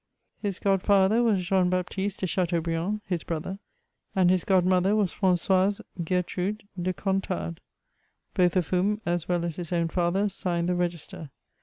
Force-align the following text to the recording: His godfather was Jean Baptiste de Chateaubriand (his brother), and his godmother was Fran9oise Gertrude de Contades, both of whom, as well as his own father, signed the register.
His 0.41 0.57
godfather 0.57 1.21
was 1.21 1.45
Jean 1.45 1.69
Baptiste 1.69 2.21
de 2.21 2.25
Chateaubriand 2.25 3.01
(his 3.05 3.23
brother), 3.23 3.59
and 4.15 4.31
his 4.31 4.43
godmother 4.43 4.95
was 4.95 5.13
Fran9oise 5.13 5.79
Gertrude 6.03 6.63
de 6.81 6.91
Contades, 6.91 7.59
both 8.33 8.55
of 8.55 8.69
whom, 8.69 8.99
as 9.05 9.27
well 9.29 9.45
as 9.45 9.57
his 9.57 9.71
own 9.71 9.89
father, 9.89 10.27
signed 10.27 10.67
the 10.67 10.73
register. 10.75 11.29